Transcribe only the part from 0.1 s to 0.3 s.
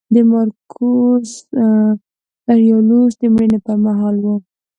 د